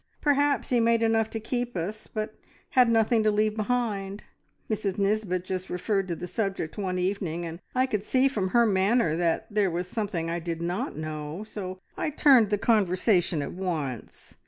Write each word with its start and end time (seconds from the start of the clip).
Perhaps 0.19 0.69
he 0.69 0.79
made 0.79 1.03
enough 1.03 1.29
to 1.29 1.39
keep 1.39 1.77
us, 1.77 2.07
but 2.07 2.33
had 2.71 2.89
nothing 2.89 3.21
to 3.21 3.29
leave 3.29 3.55
behind. 3.55 4.23
Mrs 4.67 4.97
Nisbet 4.97 5.45
just 5.45 5.69
referred 5.69 6.07
to 6.07 6.15
the 6.15 6.25
subject 6.25 6.75
one 6.75 6.97
evening, 6.97 7.45
and 7.45 7.59
I 7.75 7.85
could 7.85 8.01
see 8.01 8.27
from 8.27 8.47
her 8.47 8.65
manner 8.65 9.15
that 9.17 9.45
there 9.51 9.69
was 9.69 9.87
something 9.87 10.27
I 10.27 10.39
did 10.39 10.59
not 10.59 10.97
know, 10.97 11.43
so 11.43 11.77
I 11.97 12.09
turned 12.09 12.49
the 12.49 12.57
conversation 12.57 13.43
at 13.43 13.51
once. 13.53 14.33